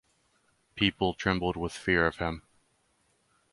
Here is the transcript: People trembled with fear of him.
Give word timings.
People 0.73 1.13
trembled 1.13 1.55
with 1.55 1.73
fear 1.73 2.07
of 2.07 2.17
him. 2.17 2.41